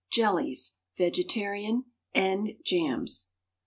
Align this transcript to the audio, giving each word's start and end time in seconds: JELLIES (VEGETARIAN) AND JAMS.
JELLIES 0.09 0.71
(VEGETARIAN) 0.97 1.85
AND 2.15 2.53
JAMS. 2.65 3.27